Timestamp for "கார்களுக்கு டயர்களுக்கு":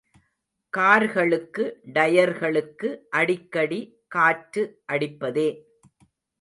0.73-2.89